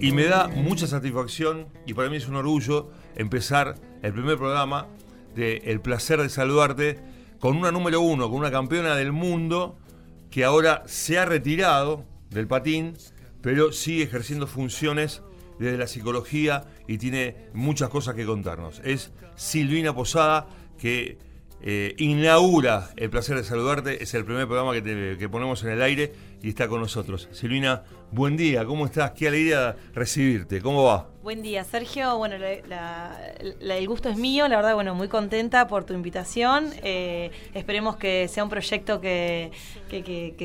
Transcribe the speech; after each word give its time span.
Y 0.00 0.12
me 0.12 0.24
da 0.24 0.48
mucha 0.48 0.86
satisfacción 0.86 1.66
y 1.84 1.92
para 1.92 2.08
mí 2.08 2.16
es 2.16 2.26
un 2.26 2.36
orgullo 2.36 2.90
empezar 3.16 3.74
el 4.02 4.14
primer 4.14 4.38
programa 4.38 4.88
de 5.34 5.58
El 5.66 5.82
placer 5.82 6.22
de 6.22 6.30
saludarte 6.30 6.98
con 7.38 7.54
una 7.58 7.70
número 7.70 8.00
uno, 8.00 8.30
con 8.30 8.38
una 8.38 8.50
campeona 8.50 8.96
del 8.96 9.12
mundo 9.12 9.78
que 10.30 10.44
ahora 10.44 10.84
se 10.86 11.18
ha 11.18 11.26
retirado 11.26 12.06
del 12.30 12.46
patín, 12.46 12.94
pero 13.42 13.72
sigue 13.72 14.04
ejerciendo 14.04 14.46
funciones 14.46 15.20
desde 15.58 15.76
la 15.76 15.86
psicología 15.86 16.64
y 16.88 16.96
tiene 16.96 17.36
muchas 17.52 17.90
cosas 17.90 18.14
que 18.14 18.24
contarnos. 18.24 18.80
Es 18.82 19.12
Silvina 19.36 19.94
Posada 19.94 20.48
que 20.78 21.18
eh, 21.62 21.94
inaugura 21.98 22.88
El 22.96 23.10
placer 23.10 23.36
de 23.36 23.44
saludarte, 23.44 24.02
es 24.02 24.14
el 24.14 24.24
primer 24.24 24.46
programa 24.46 24.72
que, 24.72 25.16
que 25.18 25.28
ponemos 25.28 25.62
en 25.62 25.70
el 25.70 25.82
aire 25.82 26.14
y 26.42 26.50
está 26.50 26.68
con 26.68 26.80
nosotros. 26.80 27.28
Silvina, 27.32 27.82
buen 28.10 28.36
día, 28.36 28.64
¿cómo 28.64 28.86
estás? 28.86 29.12
Qué 29.12 29.28
alegría 29.28 29.76
recibirte, 29.94 30.60
¿cómo 30.60 30.84
va? 30.84 31.08
Buen 31.22 31.42
día, 31.42 31.64
Sergio. 31.64 32.16
Bueno, 32.16 32.36
el 32.36 33.86
gusto 33.86 34.08
es 34.08 34.16
mío, 34.16 34.48
la 34.48 34.56
verdad, 34.56 34.74
bueno, 34.74 34.94
muy 34.94 35.06
contenta 35.08 35.68
por 35.68 35.84
tu 35.84 35.92
invitación. 35.92 36.70
Eh, 36.82 37.30
esperemos 37.52 37.96
que 37.96 38.26
sea 38.26 38.42
un 38.42 38.48
proyecto 38.48 39.02
que, 39.02 39.50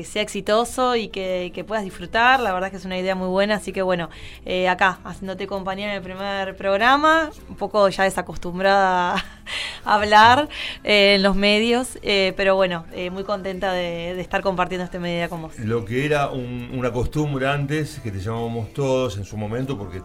sea 0.04 0.20
exitoso 0.20 0.94
y 0.94 1.08
que, 1.08 1.64
puedas 1.66 1.82
disfrutar. 1.82 2.40
La 2.40 2.52
verdad 2.52 2.66
es 2.66 2.72
que 2.72 2.76
es 2.76 2.84
una 2.84 2.98
idea 2.98 3.14
muy 3.14 3.28
buena, 3.28 3.54
así 3.54 3.72
que 3.72 3.80
bueno, 3.80 4.10
eh, 4.44 4.68
acá, 4.68 5.00
haciéndote 5.02 5.46
compañía 5.46 5.86
en 5.86 5.94
el 5.94 6.02
primer 6.02 6.54
programa, 6.56 7.30
un 7.48 7.56
poco 7.56 7.88
ya 7.88 8.04
desacostumbrada 8.04 9.14
a 9.14 9.94
hablar 9.94 10.50
eh, 10.84 11.14
en 11.14 11.22
los 11.22 11.36
medios, 11.36 11.98
pero 12.36 12.54
bueno, 12.54 12.84
muy 13.12 13.24
contenta 13.24 13.72
de, 13.72 14.20
estar 14.20 14.42
compartiendo 14.42 14.84
esta 14.84 14.98
medida 14.98 15.30
con 15.30 15.40
vos. 15.40 15.58
Lo 15.58 15.85
que 15.86 16.04
era 16.04 16.28
una 16.28 16.92
costumbre 16.92 17.46
antes, 17.46 18.00
que 18.02 18.10
te 18.10 18.20
llamábamos 18.20 18.74
todos 18.74 19.16
en 19.16 19.24
su 19.24 19.36
momento, 19.36 19.78
porque 19.78 20.02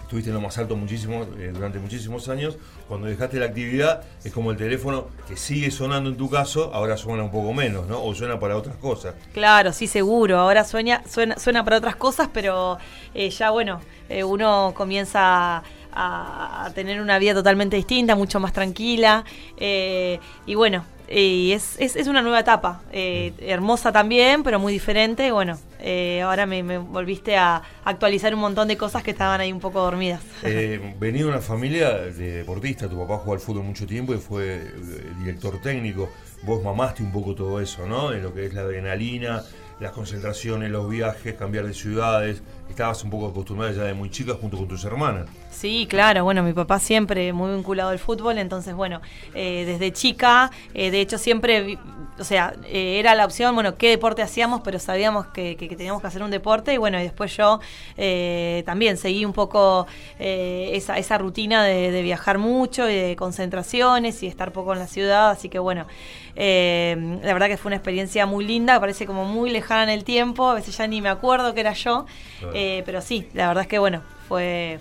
estuviste 0.00 0.30
en 0.30 0.34
lo 0.34 0.40
más 0.40 0.56
alto 0.56 0.76
muchísimo, 0.76 1.26
eh, 1.38 1.50
durante 1.52 1.78
muchísimos 1.78 2.28
años. 2.28 2.56
Cuando 2.88 3.08
dejaste 3.08 3.38
la 3.38 3.46
actividad, 3.46 4.02
es 4.22 4.32
como 4.32 4.52
el 4.52 4.56
teléfono 4.56 5.08
que 5.28 5.36
sigue 5.36 5.70
sonando 5.70 6.08
en 6.08 6.16
tu 6.16 6.30
caso, 6.30 6.70
ahora 6.72 6.96
suena 6.96 7.24
un 7.24 7.30
poco 7.30 7.52
menos, 7.52 7.86
¿no? 7.86 8.02
O 8.02 8.14
suena 8.14 8.38
para 8.38 8.56
otras 8.56 8.76
cosas. 8.76 9.14
Claro, 9.32 9.72
sí, 9.72 9.86
seguro. 9.86 10.38
Ahora 10.38 10.64
suena, 10.64 11.02
suena, 11.06 11.38
suena 11.38 11.64
para 11.64 11.78
otras 11.78 11.96
cosas, 11.96 12.28
pero 12.32 12.78
eh, 13.14 13.30
ya, 13.30 13.50
bueno, 13.50 13.80
eh, 14.08 14.24
uno 14.24 14.72
comienza 14.74 15.62
a, 15.92 16.70
tener 16.74 17.00
una 17.00 17.18
vida 17.18 17.34
totalmente 17.34 17.76
distinta, 17.76 18.16
mucho 18.16 18.40
más 18.40 18.52
tranquila. 18.52 19.24
y 19.58 20.54
bueno, 20.54 20.84
y 21.08 21.52
es, 21.52 21.76
es, 21.78 22.06
una 22.06 22.22
nueva 22.22 22.40
etapa, 22.40 22.82
eh, 22.92 23.32
hermosa 23.40 23.92
también, 23.92 24.42
pero 24.42 24.58
muy 24.58 24.72
diferente. 24.72 25.30
Bueno, 25.32 25.58
eh, 25.86 26.22
ahora 26.22 26.46
me, 26.46 26.78
volviste 26.78 27.36
a 27.36 27.62
actualizar 27.84 28.34
un 28.34 28.40
montón 28.40 28.68
de 28.68 28.78
cosas 28.78 29.02
que 29.02 29.10
estaban 29.10 29.40
ahí 29.42 29.52
un 29.52 29.60
poco 29.60 29.80
dormidas. 29.80 30.22
Eh, 30.42 30.94
venía 30.98 31.24
de 31.24 31.28
una 31.28 31.40
familia 31.40 31.90
de 31.90 32.38
deportistas, 32.38 32.88
tu 32.88 32.98
papá 32.98 33.18
jugó 33.18 33.34
al 33.34 33.40
fútbol 33.40 33.64
mucho 33.64 33.86
tiempo 33.86 34.14
y 34.14 34.18
fue 34.18 34.54
eh, 34.54 34.72
director 35.18 35.60
técnico. 35.60 36.08
Vos 36.42 36.62
mamaste 36.64 37.02
un 37.02 37.12
poco 37.12 37.34
todo 37.34 37.60
eso, 37.60 37.86
¿no? 37.86 38.12
En 38.12 38.22
lo 38.22 38.32
que 38.32 38.46
es 38.46 38.54
la 38.54 38.62
adrenalina, 38.62 39.42
las 39.80 39.92
concentraciones, 39.92 40.70
los 40.70 40.88
viajes, 40.88 41.34
cambiar 41.34 41.66
de 41.66 41.74
ciudades. 41.74 42.42
Estabas 42.68 43.04
un 43.04 43.10
poco 43.10 43.28
acostumbrada 43.28 43.72
ya 43.72 43.82
de 43.84 43.94
muy 43.94 44.10
chica 44.10 44.34
junto 44.34 44.56
con 44.56 44.66
tus 44.66 44.84
hermanas. 44.84 45.26
Sí, 45.50 45.86
claro, 45.88 46.24
bueno, 46.24 46.42
mi 46.42 46.52
papá 46.52 46.80
siempre 46.80 47.32
muy 47.32 47.54
vinculado 47.54 47.90
al 47.90 47.98
fútbol, 47.98 48.38
entonces, 48.38 48.74
bueno, 48.74 49.00
eh, 49.34 49.64
desde 49.66 49.92
chica, 49.92 50.50
eh, 50.72 50.90
de 50.90 51.00
hecho 51.00 51.16
siempre, 51.16 51.78
o 52.18 52.24
sea, 52.24 52.54
eh, 52.64 52.98
era 52.98 53.14
la 53.14 53.24
opción, 53.24 53.54
bueno, 53.54 53.76
qué 53.76 53.90
deporte 53.90 54.22
hacíamos, 54.22 54.62
pero 54.62 54.80
sabíamos 54.80 55.26
que, 55.26 55.54
teníamos 55.76 56.00
que 56.00 56.08
hacer 56.08 56.22
un 56.22 56.30
deporte 56.30 56.74
y 56.74 56.78
bueno, 56.78 56.98
y 56.98 57.04
después 57.04 57.36
yo 57.36 57.60
también 58.64 58.96
seguí 58.96 59.24
un 59.24 59.32
poco 59.32 59.86
esa, 60.18 61.18
rutina 61.18 61.62
de, 61.64 61.92
de, 61.92 62.02
viajar 62.02 62.38
mucho 62.38 62.90
y 62.90 62.94
de 62.94 63.16
concentraciones 63.16 64.22
y 64.22 64.26
estar 64.26 64.52
poco 64.52 64.72
en 64.72 64.80
la 64.80 64.86
ciudad, 64.86 65.30
así 65.30 65.48
que 65.48 65.58
bueno, 65.60 65.86
la 66.34 67.32
verdad 67.32 67.46
que 67.46 67.56
fue 67.56 67.68
una 67.68 67.76
experiencia 67.76 68.26
muy 68.26 68.44
linda, 68.44 68.80
parece 68.80 69.06
como 69.06 69.24
muy 69.24 69.50
lejana 69.50 69.63
en 69.70 69.88
el 69.88 70.04
tiempo, 70.04 70.48
a 70.48 70.54
veces 70.54 70.76
ya 70.76 70.86
ni 70.86 71.00
me 71.00 71.08
acuerdo 71.08 71.54
que 71.54 71.60
era 71.60 71.72
yo, 71.72 72.06
pero 72.52 73.00
sí, 73.00 73.28
la 73.34 73.48
verdad 73.48 73.62
es 73.62 73.68
que 73.68 73.78
bueno, 73.78 74.02
fue 74.28 74.78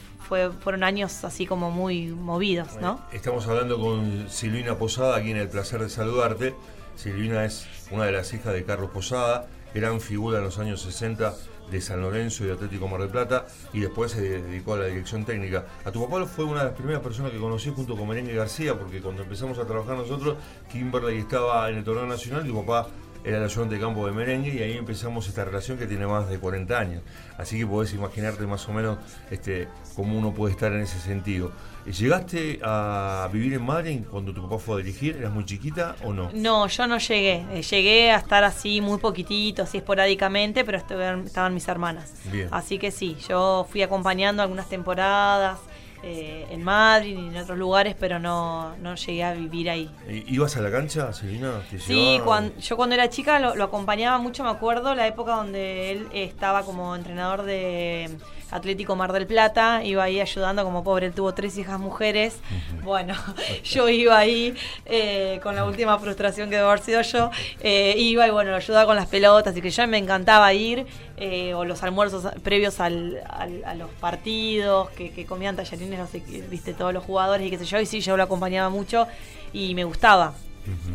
fueron 0.64 0.84
años 0.84 1.24
así 1.26 1.46
como 1.46 1.70
muy 1.70 2.08
movidos, 2.08 2.78
¿no? 2.82 3.00
Estamos 3.12 3.46
hablando 3.48 3.80
con 3.80 4.28
Silvina 4.32 4.76
Posada, 4.80 5.18
aquí 5.18 5.30
en 5.30 5.38
El 5.38 5.48
Placer 5.48 5.80
de 5.80 5.90
Saludarte. 5.90 6.56
Silvina 6.96 7.46
es 7.46 7.68
una 7.92 8.06
de 8.06 8.14
las 8.14 8.34
hijas 8.34 8.52
de 8.52 8.64
Carlos 8.64 8.90
Posada, 8.90 9.48
gran 9.76 10.02
figura 10.02 10.40
en 10.40 10.46
los 10.46 10.58
años 10.58 10.82
60 10.82 11.36
de 11.70 11.82
San 11.82 12.02
Lorenzo 12.02 12.44
y 12.44 12.48
de 12.48 12.54
Atlético 12.54 12.88
Mar 12.88 13.02
del 13.02 13.10
Plata 13.10 13.46
y 13.74 13.82
después 13.82 14.12
se 14.12 14.22
dedicó 14.22 14.74
a 14.74 14.80
la 14.80 14.86
dirección 14.86 15.24
técnica. 15.24 15.66
A 15.86 15.92
tu 15.92 16.04
papá 16.04 16.26
fue 16.26 16.46
una 16.46 16.60
de 16.62 16.66
las 16.66 16.74
primeras 16.74 17.02
personas 17.02 17.32
que 17.32 17.38
conocí 17.38 17.72
junto 17.76 17.96
con 17.96 18.08
Merengue 18.08 18.34
García, 18.34 18.74
porque 18.78 19.02
cuando 19.02 19.22
empezamos 19.22 19.60
a 19.60 19.66
trabajar 19.66 19.98
nosotros, 19.98 20.38
Kimberley 20.72 21.20
estaba 21.20 21.70
en 21.70 21.78
el 21.78 21.84
torneo 21.84 22.08
nacional 22.08 22.44
y 22.46 22.50
tu 22.50 22.66
papá 22.66 22.90
era 23.24 23.38
el 23.38 23.44
ayudante 23.44 23.76
de 23.76 23.82
campo 23.82 24.06
de 24.06 24.12
merengue 24.12 24.54
y 24.54 24.62
ahí 24.62 24.78
empezamos 24.78 25.28
esta 25.28 25.46
relación 25.46 25.78
que 25.78 25.88
tiene 25.88 26.06
más 26.06 26.30
de 26.30 26.40
40 26.40 26.78
años. 26.78 27.02
Así 27.38 27.58
que 27.58 27.66
podés 27.66 27.94
imaginarte 27.94 28.46
más 28.46 28.68
o 28.68 28.74
menos 28.74 28.98
este, 29.32 29.68
cómo 29.96 30.18
uno 30.18 30.34
puede 30.34 30.54
estar 30.54 30.72
en 30.74 30.82
ese 30.82 31.00
sentido. 31.00 31.52
¿Llegaste 31.86 32.60
a 32.64 33.30
vivir 33.32 33.54
en 33.54 33.64
Madrid 33.64 34.02
cuando 34.10 34.34
tu 34.34 34.42
papá 34.44 34.58
fue 34.58 34.76
a 34.76 34.78
dirigir? 34.78 35.18
¿Eras 35.18 35.34
muy 35.34 35.46
chiquita 35.46 35.96
o 36.04 36.14
no? 36.14 36.30
No, 36.34 36.68
yo 36.68 36.88
no 36.88 36.98
llegué. 36.98 37.46
Eh, 37.52 37.62
llegué 37.62 38.12
a 38.12 38.18
estar 38.18 38.44
así 38.44 38.80
muy 38.80 39.00
poquitito, 39.00 39.64
así 39.64 39.78
esporádicamente, 39.80 40.64
pero 40.64 40.78
estaban 40.78 41.54
mis 41.54 41.68
hermanas. 41.68 42.14
Así 42.52 42.78
que 42.78 42.92
sí, 42.92 43.18
yo 43.28 43.68
fui 43.70 43.82
acompañando 43.82 44.42
algunas 44.42 44.70
temporadas. 44.70 45.60
Eh, 46.06 46.48
en 46.50 46.62
Madrid 46.62 47.18
y 47.18 47.28
en 47.30 47.38
otros 47.38 47.58
lugares, 47.58 47.96
pero 47.98 48.20
no, 48.20 48.76
no 48.76 48.96
llegué 48.96 49.24
a 49.24 49.34
vivir 49.34 49.70
ahí. 49.70 49.90
¿Ibas 50.28 50.58
a 50.58 50.62
la 50.62 50.70
cancha, 50.70 51.14
Selina? 51.14 51.62
Sí, 51.80 52.20
cuando, 52.26 52.60
yo 52.60 52.76
cuando 52.76 52.96
era 52.96 53.10
chica 53.10 53.40
lo, 53.40 53.56
lo, 53.56 53.64
acompañaba 53.64 54.18
mucho, 54.18 54.44
me 54.44 54.50
acuerdo, 54.50 54.96
la 54.96 55.08
época 55.08 55.36
donde 55.36 55.92
él 55.92 56.10
estaba 56.12 56.64
como 56.64 56.94
entrenador 56.94 57.44
de 57.44 58.10
Atlético 58.54 58.96
Mar 58.96 59.12
del 59.12 59.28
Plata, 59.28 59.84
iba 59.84 60.04
ahí 60.04 60.22
ayudando, 60.22 60.64
como 60.64 60.84
pobre, 60.84 61.08
él 61.08 61.14
tuvo 61.14 61.34
tres 61.34 61.58
hijas 61.58 61.80
mujeres. 61.80 62.38
Bueno, 62.84 63.16
yo 63.64 63.90
iba 63.90 64.18
ahí 64.18 64.56
eh, 64.86 65.40
con 65.44 65.56
la 65.56 65.66
última 65.66 65.98
frustración 66.00 66.50
que 66.50 66.58
debo 66.58 66.70
haber 66.70 66.82
sido 66.82 67.02
yo, 67.02 67.32
eh, 67.62 67.96
iba 67.98 68.28
y 68.28 68.32
bueno, 68.32 68.52
lo 68.52 68.58
ayudaba 68.58 68.86
con 68.86 68.96
las 68.96 69.08
pelotas, 69.08 69.56
y 69.58 69.62
que 69.62 69.70
ya 69.70 69.88
me 69.88 69.98
encantaba 69.98 70.54
ir, 70.54 70.86
eh, 71.18 71.54
o 71.54 71.66
los 71.66 71.84
almuerzos 71.84 72.28
previos 72.44 72.80
al, 72.80 73.22
a 73.28 73.76
los 73.76 73.90
partidos, 74.00 74.90
que, 74.92 75.26
comían 75.26 75.56
tallarines, 75.56 76.00
no 76.00 76.08
sé, 76.08 76.22
viste, 76.50 76.74
todos 76.74 76.94
los 76.94 77.04
jugadores 77.04 77.48
y 77.48 77.50
qué 77.50 77.58
sé 77.58 77.66
yo, 77.66 77.80
y 77.80 77.86
sí, 77.86 78.02
yo 78.02 78.18
lo 78.18 78.24
acompañaba 78.24 78.70
mucho 78.70 79.08
y 79.52 79.74
me 79.76 79.84
gustaba. 79.84 80.34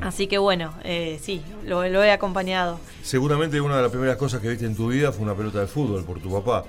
Así 0.00 0.28
que 0.28 0.38
bueno, 0.38 0.72
sí, 1.20 1.42
lo, 1.64 1.86
lo, 1.88 2.02
he 2.02 2.10
acompañado. 2.10 2.80
Seguramente 3.02 3.60
una 3.60 3.76
de 3.76 3.82
las 3.82 3.90
primeras 3.90 4.16
cosas 4.16 4.40
que 4.40 4.48
viste 4.48 4.64
en 4.64 4.74
tu 4.74 4.88
vida 4.88 5.12
fue 5.12 5.24
una 5.24 5.34
pelota 5.34 5.60
de 5.60 5.66
fútbol 5.66 6.04
por 6.04 6.20
tu 6.20 6.32
papá. 6.32 6.64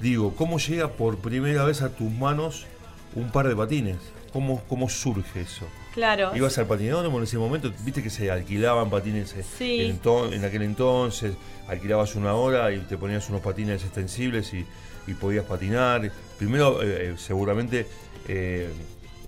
Digo, 0.00 0.34
¿cómo 0.36 0.58
llega 0.58 0.88
por 0.92 1.18
primera 1.18 1.64
vez 1.64 1.82
a 1.82 1.90
tus 1.90 2.10
manos 2.10 2.66
un 3.14 3.30
par 3.30 3.48
de 3.48 3.56
patines? 3.56 3.96
¿Cómo, 4.32 4.62
cómo 4.68 4.88
surge 4.88 5.40
eso? 5.40 5.66
Claro. 5.94 6.30
¿Ibas 6.36 6.56
al 6.58 6.66
patinódromo 6.66 7.18
en 7.18 7.24
ese 7.24 7.38
momento? 7.38 7.72
¿Viste 7.84 8.02
que 8.02 8.10
se 8.10 8.30
alquilaban 8.30 8.90
patines 8.90 9.34
en, 9.58 10.00
en, 10.32 10.44
aquel 10.44 10.62
entonces? 10.62 11.34
Alquilabas 11.66 12.14
una 12.14 12.34
hora 12.34 12.72
y 12.72 12.78
te 12.80 12.96
ponías 12.96 13.28
unos 13.28 13.40
patines 13.40 13.82
extensibles 13.82 14.52
y, 14.54 14.66
podías 15.14 15.46
patinar. 15.46 16.12
Primero, 16.38 16.82
eh, 16.82 17.12
eh, 17.12 17.14
seguramente 17.16 17.86
eh, 18.28 18.68
eh, 18.68 18.68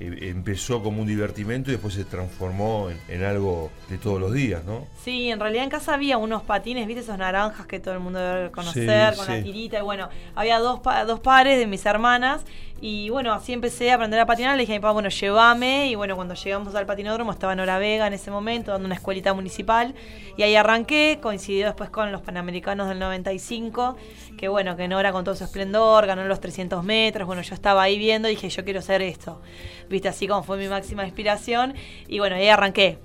empezó 0.01 0.83
como 0.83 1.03
un 1.03 1.07
divertimento 1.07 1.71
y 1.71 1.73
después 1.73 1.95
se 1.95 2.05
transformó 2.05 2.89
en, 3.09 3.23
algo 3.23 3.71
de 3.89 3.99
todos 3.99 4.19
los 4.19 4.33
días, 4.33 4.65
¿no? 4.65 4.87
Sí, 5.05 5.31
en 5.31 5.39
realidad 5.39 5.65
en 5.65 5.71
casa 5.71 5.95
había 5.95 6.17
unos 6.17 6.43
patines, 6.43 6.87
¿viste? 6.87 7.03
Esos 7.03 7.19
naranjas 7.19 7.67
que 7.67 7.81
todo 7.81 7.95
el 7.95 8.01
mundo 8.01 8.19
debe 8.19 8.51
conocer, 8.51 9.15
con 9.15 9.27
la 9.27 9.43
tirita. 9.43 9.79
Y 9.79 9.83
bueno, 9.83 10.09
había 10.35 10.59
dos, 10.59 10.81
dos 11.07 11.21
pares 11.21 11.59
de 11.59 11.67
mis 11.67 11.85
hermanas 11.85 12.45
y 12.83 13.11
bueno, 13.11 13.35
así 13.35 13.53
empecé 13.53 13.91
a 13.91 13.97
aprender 13.97 14.19
a 14.21 14.27
patinar. 14.27 14.57
Le 14.57 14.63
dije 14.63 14.73
a 14.73 14.77
mi 14.77 14.81
papá, 14.81 14.93
bueno, 14.93 15.11
llévame. 15.11 15.89
Y 15.89 15.95
bueno, 15.97 16.17
cuando 16.17 16.35
llegamos 16.35 16.75
al 16.75 16.87
patinódromo 16.87 17.31
estaba 17.31 17.53
en 17.53 17.61
Hora 17.61 17.79
Vega 17.79 18.07
en 18.07 18.15
ese 18.15 18.31
momento, 18.31 18.73
dando 18.73 18.87
una 18.87 18.95
escuelita 18.95 19.35
municipal. 19.35 19.95
Y 20.37 20.43
ahí 20.43 20.57
arranqué, 20.57 21.19
coincidió 21.21 21.67
después 21.67 21.91
con 21.91 22.11
los 22.11 22.23
Panamericanos 22.23 22.89
del 22.89 22.99
95, 22.99 23.97
que 24.39 24.49
bueno, 24.49 24.77
que 24.77 24.89
Nora 24.89 25.13
con 25.13 25.25
todo 25.25 25.35
su 25.35 25.45
esplendor, 25.45 26.07
ganó 26.07 26.25
los 26.25 26.41
300 26.41 26.83
metros. 26.83 27.27
Bueno, 27.27 27.43
yo 27.43 27.55
estaba 27.55 27.83
ahí 27.83 27.99
viendo 27.99 28.29
y 28.29 28.33
dije, 28.33 28.49
yo 28.49 28.65
quiero 28.65 28.79
hacer 28.79 29.03
esto. 29.03 29.43
Viste, 29.91 30.09
así 30.09 30.29
como 30.29 30.45
fue 30.45 30.57
mi 30.57 30.69
máxima 30.69 31.05
inspiración. 31.05 31.75
Y 32.07 32.21
bueno, 32.21 32.37
ahí 32.37 32.49
arranqué. 32.49 32.99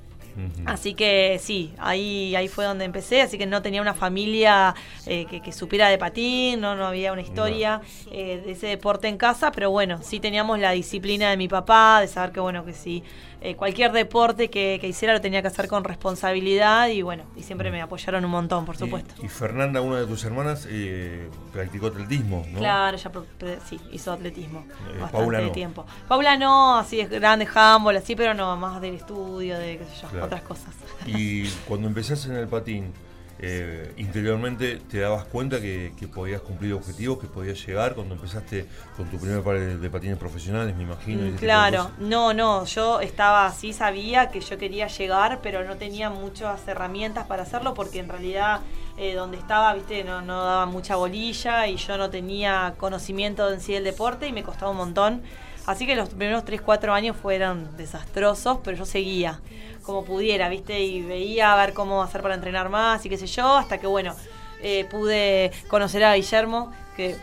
Así 0.66 0.94
que 0.94 1.40
sí, 1.42 1.74
ahí, 1.78 2.36
ahí 2.36 2.48
fue 2.48 2.66
donde 2.66 2.86
empecé, 2.86 3.22
así 3.22 3.38
que 3.38 3.46
no 3.46 3.62
tenía 3.62 3.82
una 3.82 3.94
familia 3.94 4.76
eh, 5.06 5.26
que, 5.26 5.52
supiera 5.52 5.88
de 5.88 5.98
patín, 5.98 6.60
no, 6.60 6.76
no 6.76 6.86
había 6.86 7.14
una 7.14 7.22
historia 7.22 7.82
eh, 8.12 8.42
de 8.46 8.52
ese 8.52 8.68
deporte 8.68 9.08
en 9.08 9.18
casa, 9.18 9.52
pero 9.52 9.72
bueno, 9.72 10.00
sí 10.02 10.20
teníamos 10.20 10.60
la 10.60 10.72
disciplina 10.72 11.30
de 11.30 11.38
mi 11.38 11.48
papá, 11.48 12.02
de 12.02 12.08
saber 12.08 12.32
que 12.32 12.40
bueno, 12.40 12.66
que 12.66 12.74
si 12.74 13.04
eh, 13.46 13.56
cualquier 13.56 13.92
deporte 13.92 14.50
que, 14.50 14.80
hiciera 14.82 15.14
lo 15.14 15.22
tenía 15.22 15.40
que 15.44 15.50
hacer 15.50 15.68
con 15.68 15.84
responsabilidad 15.84 16.88
y 16.88 17.04
bueno, 17.04 17.26
y 17.36 17.44
siempre 17.44 17.70
me 17.70 17.80
apoyaron 17.80 18.26
un 18.26 18.32
montón, 18.32 18.66
por 18.66 18.76
supuesto. 18.76 19.14
Y, 19.22 19.28
Fernanda, 19.28 19.82
una 19.82 20.00
de 20.00 20.08
tus 20.08 20.24
hermanas, 20.26 20.68
eh, 20.68 21.30
practicó 21.54 21.88
atletismo, 21.88 22.44
¿no? 22.52 22.58
Claro, 22.58 22.98
ella 22.98 23.60
sí, 23.70 23.80
hizo 23.92 24.12
atletismo 24.12 24.66
bastante 25.00 25.12
Paula 25.12 25.42
no. 25.42 25.52
tiempo. 25.52 25.86
Paula 26.08 26.38
no, 26.38 26.80
así 26.80 27.00
es 27.00 27.08
grande, 27.08 27.48
handball, 27.54 27.98
así, 27.98 28.16
pero 28.16 28.34
no, 28.34 28.58
más 28.58 28.82
del 28.82 28.96
estudio, 28.96 29.60
de 29.60 29.78
qué 29.78 29.86
sé 29.86 30.02
yo, 30.02 30.25
otras 30.26 30.42
cosas. 30.42 30.74
Y 31.06 31.48
cuando 31.68 31.88
empezaste 31.88 32.30
en 32.30 32.36
el 32.36 32.48
patín, 32.48 32.94
eh, 33.38 33.94
interiormente 33.98 34.78
te 34.90 35.00
dabas 35.00 35.26
cuenta 35.26 35.60
que, 35.60 35.92
podías 36.14 36.40
cumplir 36.40 36.74
objetivos, 36.74 37.20
que 37.20 37.28
podías 37.28 37.66
llegar 37.66 37.94
cuando 37.94 38.16
empezaste 38.16 38.66
con 38.96 39.10
tu 39.10 39.18
primer 39.18 39.44
par 39.44 39.60
de, 39.60 39.90
patines 39.90 40.18
profesionales, 40.18 40.74
me 40.76 40.84
imagino. 40.84 41.36
claro, 41.38 41.92
no, 42.00 42.34
no, 42.34 42.64
yo 42.64 43.02
estaba 43.02 43.46
así, 43.46 43.74
sabía 43.74 44.30
que 44.30 44.40
yo 44.40 44.58
quería 44.58 44.88
llegar, 44.88 45.40
pero 45.44 45.66
no 45.66 45.76
tenía 45.76 46.10
muchas 46.10 46.66
herramientas 46.66 47.28
para 47.28 47.44
hacerlo 47.44 47.74
porque 47.74 48.00
en 48.00 48.08
realidad 48.08 48.62
eh, 48.98 49.14
donde 49.14 49.38
estaba, 49.38 49.74
viste, 49.74 50.06
no, 50.06 50.22
no 50.22 50.46
daba 50.46 50.66
mucha 50.66 50.96
bolilla 50.96 51.68
y 51.68 51.76
yo 51.76 51.98
no 51.98 52.10
tenía 52.10 52.76
conocimiento 52.78 53.52
en 53.52 53.60
sí 53.60 53.74
del 53.74 53.84
deporte 53.84 54.28
y 54.28 54.32
me 54.32 54.44
costaba 54.44 54.72
un 54.72 54.78
montón. 54.78 55.22
Así 55.66 55.88
que 55.88 55.96
los 55.96 56.10
primeros 56.10 56.46
3, 56.46 56.62
4 56.62 56.94
años 56.94 57.18
fueron 57.18 57.76
desastrosos, 57.78 58.60
pero 58.64 58.78
yo 58.78 58.86
seguía 58.86 59.42
como 59.84 60.04
pudiera, 60.04 60.50
¿viste? 60.50 60.80
Y 60.82 61.02
veía 61.02 61.54
a 61.54 61.56
ver 61.56 61.74
cómo 61.74 62.04
hacer 62.04 62.22
para 62.22 62.36
entrenar 62.36 62.70
más 62.70 63.06
y 63.06 63.10
qué 63.10 63.18
sé 63.18 63.28
yo, 63.28 63.56
hasta 63.56 63.78
que, 63.78 63.88
bueno, 63.88 64.16
eh, 64.62 64.86
pude 64.86 65.52
conocer 65.68 66.04
a 66.04 66.16
Guillermo, 66.16 66.72
que 66.96 67.16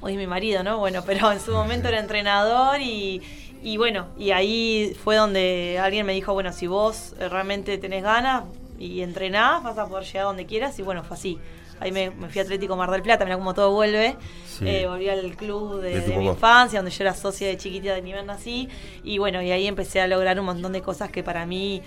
hoy 0.00 0.12
es 0.12 0.18
mi 0.18 0.26
marido, 0.26 0.62
¿no? 0.62 0.78
Bueno, 0.78 1.02
pero 1.06 1.30
en 1.32 1.40
su 1.40 1.52
momento 1.52 1.88
era 1.88 1.98
entrenador 1.98 2.80
y, 2.80 3.22
y 3.62 3.76
bueno, 3.76 4.06
y 4.18 4.30
ahí 4.30 4.96
fue 5.02 5.16
donde 5.16 5.78
alguien 5.80 6.06
me 6.06 6.12
dijo, 6.12 6.32
bueno, 6.32 6.52
si 6.52 6.66
vos 6.66 7.14
realmente 7.18 7.78
tenés 7.78 8.02
ganas 8.02 8.44
y 8.78 9.02
entrenás, 9.02 9.62
vas 9.62 9.78
a 9.78 9.86
poder 9.86 10.04
llegar 10.04 10.24
donde 10.24 10.46
quieras 10.46 10.78
y 10.78 10.82
bueno, 10.82 11.04
fue 11.04 11.16
así. 11.16 11.38
Ahí 11.80 11.92
me, 11.92 12.10
fui 12.10 12.38
a 12.38 12.42
Atlético 12.42 12.76
Mar 12.76 12.90
del 12.90 13.02
Plata, 13.02 13.24
mira 13.24 13.36
cómo 13.36 13.54
todo 13.54 13.72
vuelve. 13.72 14.16
Eh, 14.60 14.86
volví 14.86 15.08
al 15.08 15.34
club 15.34 15.80
de, 15.80 16.14
mi 16.18 16.26
infancia, 16.26 16.78
donde 16.78 16.90
yo 16.90 17.02
era 17.02 17.14
socia 17.14 17.48
de 17.48 17.56
chiquitita 17.56 17.94
de 17.94 18.02
nivel 18.02 18.26
nací. 18.26 18.68
Y 19.02 19.16
bueno, 19.16 19.40
y 19.40 19.50
ahí 19.50 19.66
empecé 19.66 20.02
a 20.02 20.06
lograr 20.06 20.38
un 20.38 20.46
montón 20.46 20.72
de 20.72 20.82
cosas 20.82 21.10
que 21.10 21.22
para 21.22 21.46
mí, 21.46 21.80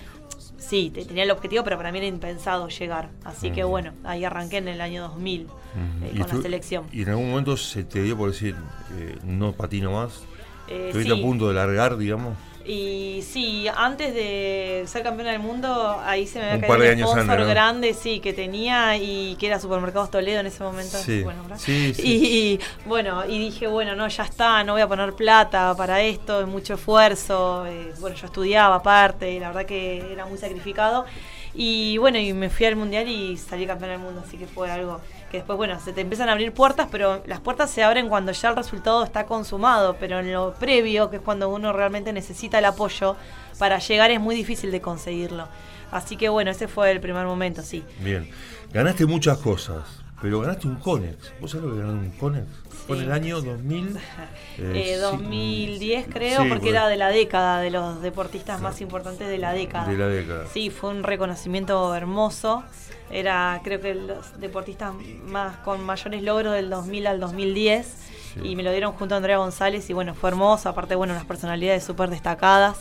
sí, 0.58 0.90
tenía 0.90 1.22
el 1.22 1.30
objetivo, 1.30 1.62
pero 1.62 1.76
para 1.76 1.92
mí 1.92 1.98
era 1.98 2.08
impensado 2.08 2.68
llegar. 2.68 3.10
Así 3.24 3.52
que 3.52 3.62
bueno, 3.62 3.92
ahí 4.02 4.24
arranqué 4.24 4.56
en 4.56 4.68
el 4.68 4.80
año 4.80 5.02
2000 5.02 5.42
eh, 5.42 6.18
con 6.18 6.36
la 6.36 6.42
selección. 6.42 6.86
¿Y 6.92 7.02
en 7.02 7.10
algún 7.10 7.30
momento 7.30 7.56
se 7.56 7.84
te 7.84 8.02
dio 8.02 8.16
por 8.16 8.32
decir, 8.32 8.56
eh, 8.98 9.16
no 9.22 9.52
patino 9.52 9.92
más? 9.92 10.24
¿Estuviste 10.66 11.12
a 11.12 11.22
punto 11.22 11.46
de 11.46 11.54
largar, 11.54 11.96
digamos? 11.96 12.34
Y 12.66 13.22
sí, 13.22 13.66
antes 13.76 14.14
de 14.14 14.84
ser 14.86 15.02
campeona 15.02 15.32
del 15.32 15.40
mundo, 15.40 16.00
ahí 16.02 16.26
se 16.26 16.38
me 16.38 16.52
había 16.52 16.66
caído 16.66 17.08
un 17.08 17.12
sponsor 17.12 17.44
grande, 17.46 17.92
sí, 17.92 18.20
que 18.20 18.32
tenía 18.32 18.96
y 18.96 19.36
que 19.36 19.48
era 19.48 19.60
Supermercados 19.60 20.10
Toledo 20.10 20.40
en 20.40 20.46
ese 20.46 20.62
momento. 20.62 20.96
Sí. 20.96 21.22
Bueno, 21.22 21.42
sí, 21.58 21.92
Y, 21.98 22.60
bueno, 22.86 23.24
y 23.26 23.38
dije, 23.38 23.66
bueno, 23.66 23.94
no, 23.94 24.08
ya 24.08 24.24
está, 24.24 24.64
no 24.64 24.72
voy 24.72 24.82
a 24.82 24.88
poner 24.88 25.12
plata 25.12 25.74
para 25.76 26.00
esto, 26.00 26.40
es 26.40 26.46
mucho 26.46 26.74
esfuerzo. 26.74 27.66
Eh, 27.66 27.92
bueno, 28.00 28.16
yo 28.16 28.26
estudiaba 28.26 28.76
aparte, 28.76 29.30
y 29.30 29.40
la 29.40 29.48
verdad 29.48 29.66
que 29.66 30.12
era 30.12 30.24
muy 30.24 30.38
sacrificado. 30.38 31.04
Y 31.54 31.98
bueno, 31.98 32.18
y 32.18 32.32
me 32.32 32.50
fui 32.50 32.66
al 32.66 32.74
mundial 32.74 33.08
y 33.08 33.36
salí 33.36 33.66
campeona 33.66 33.92
del 33.92 34.02
mundo, 34.02 34.22
así 34.26 34.36
que 34.36 34.46
fue 34.46 34.70
algo 34.70 35.00
que 35.30 35.38
después, 35.38 35.56
bueno, 35.56 35.78
se 35.80 35.92
te 35.92 36.00
empiezan 36.00 36.28
a 36.28 36.32
abrir 36.32 36.52
puertas, 36.52 36.88
pero 36.90 37.22
las 37.26 37.40
puertas 37.40 37.70
se 37.70 37.82
abren 37.82 38.08
cuando 38.08 38.32
ya 38.32 38.50
el 38.50 38.56
resultado 38.56 39.04
está 39.04 39.26
consumado, 39.26 39.96
pero 39.98 40.18
en 40.18 40.32
lo 40.32 40.54
previo, 40.54 41.10
que 41.10 41.16
es 41.16 41.22
cuando 41.22 41.48
uno 41.48 41.72
realmente 41.72 42.12
necesita 42.12 42.58
el 42.58 42.64
apoyo, 42.64 43.16
para 43.58 43.78
llegar 43.78 44.10
es 44.10 44.20
muy 44.20 44.34
difícil 44.34 44.72
de 44.72 44.80
conseguirlo. 44.80 45.48
Así 45.92 46.16
que 46.16 46.28
bueno, 46.28 46.50
ese 46.50 46.66
fue 46.66 46.90
el 46.90 47.00
primer 47.00 47.26
momento, 47.26 47.62
sí. 47.62 47.84
Bien, 48.00 48.28
ganaste 48.72 49.06
muchas 49.06 49.38
cosas, 49.38 50.03
pero 50.24 50.40
ganaste 50.40 50.66
un 50.66 50.76
Conex. 50.76 51.34
¿Vos 51.38 51.50
sabés 51.50 51.66
lo 51.66 51.74
que 51.74 51.80
ganaste 51.82 52.06
un 52.06 52.10
Conex? 52.12 52.46
Fue 52.86 52.96
en 52.96 53.02
el 53.02 53.12
año 53.12 53.42
2000. 53.42 53.98
Eh, 54.56 54.96
2010 54.98 56.06
creo, 56.10 56.48
porque 56.48 56.70
era 56.70 56.86
de 56.86 56.96
la 56.96 57.08
década, 57.08 57.60
de 57.60 57.70
los 57.70 58.00
deportistas 58.00 58.60
más 58.62 58.80
importantes 58.80 59.28
de 59.28 59.36
la 59.36 59.52
década. 59.52 59.86
De 59.86 59.98
la 59.98 60.06
década. 60.06 60.46
Sí, 60.50 60.70
fue 60.70 60.90
un 60.90 61.02
reconocimiento 61.02 61.94
hermoso. 61.94 62.62
Era 63.10 63.60
creo 63.64 63.80
que 63.80 63.94
los 63.94 64.40
deportistas 64.40 64.94
más 65.26 65.56
con 65.58 65.84
mayores 65.84 66.22
logros 66.22 66.54
del 66.54 66.70
2000 66.70 67.06
al 67.06 67.20
2010 67.20 67.96
y 68.44 68.56
me 68.56 68.62
lo 68.62 68.70
dieron 68.70 68.92
junto 68.92 69.14
a 69.14 69.18
Andrea 69.18 69.38
González 69.38 69.90
y 69.90 69.92
bueno, 69.92 70.14
fue 70.14 70.30
hermoso, 70.30 70.70
aparte 70.70 70.94
bueno, 70.94 71.12
unas 71.12 71.26
personalidades 71.26 71.84
súper 71.84 72.08
destacadas. 72.08 72.78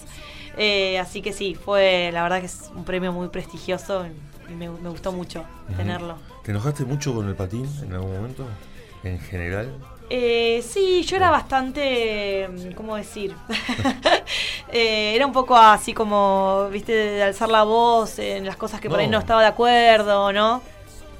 Eh, 0.55 0.99
así 0.99 1.21
que 1.21 1.33
sí, 1.33 1.55
fue 1.55 2.11
la 2.13 2.23
verdad 2.23 2.39
que 2.39 2.45
es 2.45 2.71
un 2.73 2.85
premio 2.85 3.11
muy 3.11 3.27
prestigioso 3.29 4.05
me, 4.49 4.67
gustó 4.67 5.11
mucho 5.11 5.45
tenerlo. 5.77 6.17
¿Te 6.43 6.51
enojaste 6.51 6.85
mucho 6.85 7.13
con 7.13 7.27
el 7.27 7.35
patín 7.35 7.67
en 7.81 7.93
algún 7.93 8.13
momento? 8.13 8.45
¿En 9.03 9.19
general? 9.19 9.73
Eh, 10.09 10.63
sí, 10.67 11.03
yo 11.03 11.15
era 11.17 11.29
bastante, 11.31 12.47
¿cómo 12.75 12.95
decir? 12.95 13.35
Eh, 14.75 15.13
era 15.15 15.27
un 15.27 15.33
poco 15.33 15.55
así 15.55 15.93
como, 15.93 16.67
viste, 16.71 16.93
de 16.93 17.21
alzar 17.21 17.47
la 17.47 17.61
voz 17.61 18.17
en 18.17 18.43
las 18.43 18.55
cosas 18.55 18.81
que 18.81 18.89
por 18.89 18.99
ahí 18.99 19.07
no 19.07 19.19
estaba 19.19 19.41
de 19.41 19.47
acuerdo, 19.47 20.33
¿no? 20.33 20.63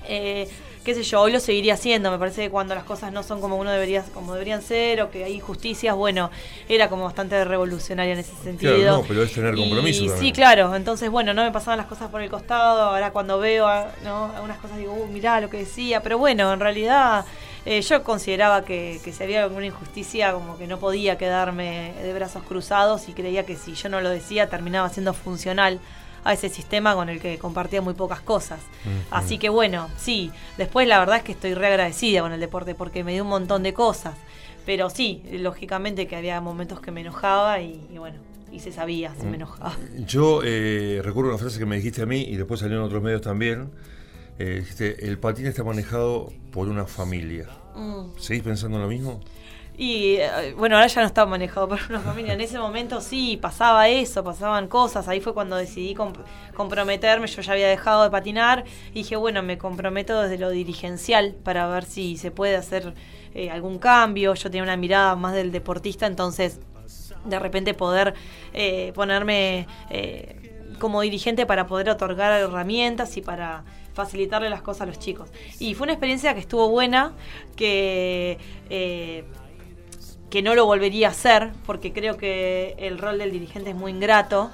Eh, 0.08 0.50
qué 0.84 0.94
sé 0.94 1.04
yo, 1.04 1.22
hoy 1.22 1.32
lo 1.32 1.40
seguiría 1.40 1.76
haciendo, 1.76 2.12
me 2.12 2.20
parece 2.20 2.44
que 2.44 2.50
cuando 2.50 2.76
las 2.76 2.84
cosas 2.84 3.12
no 3.12 3.24
son 3.24 3.42
como 3.42 3.58
uno 3.58 3.72
debería, 3.72 4.04
como 4.14 4.34
deberían 4.34 4.62
ser, 4.62 5.02
o 5.02 5.10
que 5.10 5.24
hay 5.24 5.34
injusticias, 5.34 5.96
bueno, 5.96 6.30
era 6.68 6.90
como 6.90 7.06
bastante 7.06 7.44
revolucionaria 7.46 8.14
en 8.14 8.20
ese 8.20 8.36
sentido. 8.44 8.76
Claro, 8.76 8.98
no, 8.98 9.04
pero 9.08 9.24
es 9.24 9.34
tener 9.34 9.56
compromiso. 9.56 10.04
Y, 10.04 10.10
sí, 10.10 10.32
claro, 10.32 10.76
entonces 10.76 11.10
bueno, 11.10 11.34
no 11.34 11.44
me 11.44 11.52
pasaban 11.52 11.78
las 11.78 11.88
cosas 11.88 12.10
por 12.10 12.22
el 12.22 12.30
costado, 12.30 12.82
ahora 12.82 13.12
cuando 13.12 13.40
veo 13.40 13.68
¿no? 14.04 14.32
algunas 14.36 14.58
cosas 14.58 14.78
digo, 14.78 14.94
uh, 14.94 15.08
mirá 15.08 15.40
lo 15.40 15.50
que 15.50 15.58
decía, 15.58 16.02
pero 16.02 16.18
bueno, 16.18 16.52
en 16.52 16.60
realidad 16.60 17.26
eh, 17.66 17.82
yo 17.82 18.04
consideraba 18.04 18.66
que, 18.66 19.00
si 19.00 19.24
había 19.24 19.44
alguna 19.44 19.66
injusticia, 19.66 20.34
como 20.34 20.58
que 20.58 20.68
no 20.68 20.80
podía 20.80 21.18
quedarme 21.18 21.94
de 22.02 22.14
brazos 22.14 22.44
cruzados 22.44 23.08
y 23.08 23.14
creía 23.14 23.46
que 23.46 23.56
si 23.56 23.74
yo 23.74 23.88
no 23.88 24.02
lo 24.02 24.10
decía, 24.10 24.50
terminaba 24.50 24.90
siendo 24.90 25.14
funcional 25.14 25.80
a 26.24 26.34
ese 26.34 26.50
sistema 26.50 26.96
con 26.96 27.10
el 27.10 27.20
que 27.20 27.38
compartía 27.38 27.82
muy 27.82 27.94
pocas 27.94 28.22
cosas. 28.22 28.60
Así 29.12 29.38
que 29.38 29.50
bueno, 29.50 29.90
sí, 29.98 30.32
después 30.58 30.88
la 30.88 31.00
verdad 31.00 31.18
es 31.18 31.24
que 31.24 31.32
estoy 31.32 31.54
reagradecida 31.54 32.22
con 32.22 32.32
el 32.32 32.40
deporte 32.40 32.76
porque 32.76 33.04
me 33.04 33.14
dio 33.14 33.24
un 33.24 33.30
montón 33.30 33.64
de 33.64 33.74
cosas. 33.74 34.16
Pero 34.66 34.90
sí, 34.90 35.24
lógicamente 35.32 36.08
que 36.08 36.16
había 36.16 36.40
momentos 36.40 36.80
que 36.80 36.92
me 36.92 37.02
enojaba 37.02 37.60
y, 37.60 37.86
bueno, 37.98 38.18
y 38.52 38.60
se 38.60 38.72
sabía 38.72 39.14
si 39.20 39.26
me 39.26 39.36
enojaba. 39.36 39.76
Yo 40.06 40.42
eh, 40.44 41.02
recuerdo 41.04 41.32
una 41.32 41.38
frase 41.38 41.60
que 41.60 41.66
me 41.66 41.76
dijiste 41.76 42.02
a 42.02 42.06
mí 42.06 42.22
y 42.22 42.38
después 42.38 42.62
salió 42.62 42.78
en 42.78 42.84
otros 42.84 43.04
medios 43.04 43.22
también, 43.22 43.72
eh, 44.40 44.64
el 45.00 45.20
patín 45.20 45.46
está 45.48 45.64
manejado 45.64 46.32
por 46.52 46.68
una 46.68 46.86
familia. 46.86 47.48
Mm. 47.76 48.18
¿Seguís 48.18 48.44
pensando 48.44 48.80
lo 48.80 48.88
mismo? 48.88 49.20
Y 49.78 50.18
eh, 50.18 50.54
bueno, 50.58 50.76
ahora 50.76 50.88
ya 50.88 51.02
no 51.02 51.08
está 51.08 51.26
manejado 51.26 51.68
por 51.70 51.80
una 51.90 52.00
familia. 52.00 52.34
En 52.34 52.42
ese 52.42 52.60
momento 52.60 53.02
sí, 53.02 53.38
pasaba 53.38 53.88
eso, 53.90 54.24
pasaban 54.24 54.68
cosas. 54.68 55.08
Ahí 55.08 55.20
fue 55.20 55.34
cuando 55.34 55.56
decidí 55.56 55.96
comprometerme. 56.54 57.28
Yo 57.28 57.42
ya 57.42 57.54
había 57.54 57.68
dejado 57.68 58.04
de 58.04 58.10
patinar. 58.10 58.64
Y 58.92 59.00
dije, 59.00 59.16
bueno, 59.16 59.42
me 59.44 59.58
comprometo 59.58 60.22
desde 60.22 60.38
lo 60.38 60.50
dirigencial 60.50 61.34
para 61.44 61.68
ver 61.68 61.86
si 61.86 62.18
se 62.18 62.32
puede 62.32 62.56
hacer 62.56 62.94
eh, 63.34 63.50
algún 63.50 63.80
cambio. 63.80 64.34
Yo 64.34 64.50
tenía 64.50 64.64
una 64.64 64.78
mirada 64.78 65.16
más 65.16 65.34
del 65.34 65.52
deportista, 65.52 66.06
entonces 66.06 66.60
de 67.26 67.40
repente 67.40 67.74
poder 67.74 68.14
ponerme 68.94 69.66
como 70.78 71.00
dirigente 71.00 71.46
para 71.46 71.66
poder 71.66 71.90
otorgar 71.90 72.34
herramientas 72.42 73.16
y 73.16 73.22
para 73.22 73.64
facilitarle 73.94 74.50
las 74.50 74.62
cosas 74.62 74.82
a 74.82 74.86
los 74.88 75.00
chicos. 75.00 75.30
Y 75.60 75.76
fue 75.76 75.86
una 75.86 75.94
experiencia 75.94 76.34
que 76.34 76.40
estuvo 76.40 76.70
buena, 76.70 77.14
que, 77.56 78.38
eh, 78.70 79.24
que 80.34 80.42
no 80.42 80.56
lo 80.56 80.66
volvería 80.66 81.10
a 81.10 81.12
hacer, 81.12 81.52
porque 81.64 81.94
creo 81.94 82.18
que 82.18 82.74
el 82.80 82.98
rol 82.98 83.20
del 83.20 83.32
dirigente 83.32 83.70
es 83.70 83.76
muy 83.76 83.92
ingrato. 83.92 84.50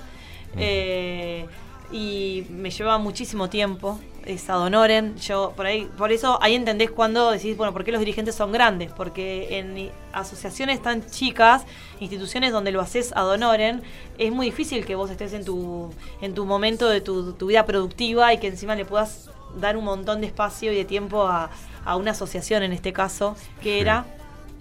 Eh, 0.58 1.46
y 1.90 2.44
me 2.50 2.70
llevaba 2.70 2.98
muchísimo 2.98 3.50
tiempo 3.50 3.98
es 4.26 4.50
ad 4.50 4.70
Yo 5.16 5.54
por 5.56 5.66
ahí, 5.66 5.90
por 5.98 6.12
eso 6.12 6.38
ahí 6.42 6.54
entendés 6.54 6.92
cuando 6.92 7.32
decís, 7.32 7.56
bueno, 7.56 7.72
¿por 7.72 7.86
qué 7.86 7.94
los 7.94 8.00
dirigentes 8.00 8.36
son 8.36 8.52
grandes? 8.52 8.92
Porque 8.92 9.58
en 9.58 9.90
asociaciones 10.12 10.82
tan 10.82 11.10
chicas, 11.10 11.64
instituciones 12.02 12.52
donde 12.52 12.74
lo 12.74 12.82
haces 12.82 13.14
ad 13.16 13.30
honorem, 13.30 13.80
es 14.18 14.34
muy 14.34 14.48
difícil 14.48 14.86
que 14.86 14.96
vos 14.96 15.10
estés 15.10 15.32
en 15.32 15.46
tu, 15.46 15.94
en 16.20 16.34
tu 16.34 16.46
momento 16.46 16.90
de 16.90 17.00
tu, 17.00 17.34
vida 17.48 17.66
productiva 17.66 18.34
y 18.34 18.40
que 18.40 18.48
encima 18.48 18.76
le 18.76 18.84
puedas 18.84 19.30
dar 19.56 19.78
un 19.78 19.86
montón 19.86 20.20
de 20.20 20.28
espacio 20.28 20.74
y 20.74 20.76
de 20.76 20.84
tiempo 20.84 21.24
a, 21.24 21.50
una 21.96 22.12
asociación 22.12 22.64
en 22.64 22.74
este 22.74 22.92
caso, 22.92 23.38
que 23.64 23.80
era 23.80 24.06